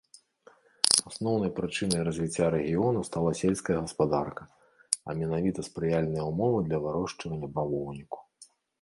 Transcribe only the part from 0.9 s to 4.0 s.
Асноўнай прычынай развіцця рэгіёну стала сельская